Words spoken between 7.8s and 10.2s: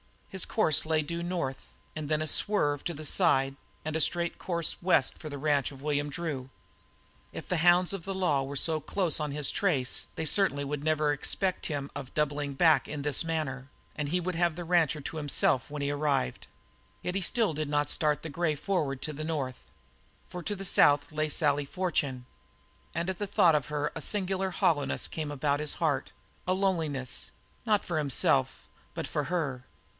of the law were so close on his trace,